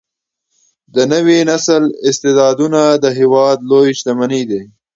[0.95, 4.61] د نوي نسل استعدادونه د هیواد لویه شتمني ده.